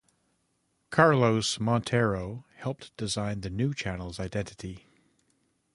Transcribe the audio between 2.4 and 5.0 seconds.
helped design the new channel's identity.